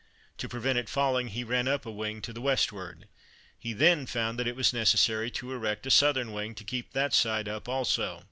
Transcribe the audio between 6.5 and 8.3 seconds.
to keep that side up also.